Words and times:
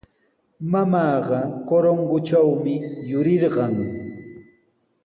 Mamaaqa 0.71 1.39
Corongotrawmi 1.67 2.75
yurirqan. 3.09 3.75